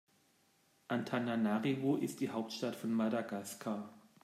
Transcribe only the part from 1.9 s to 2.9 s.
ist die Hauptstadt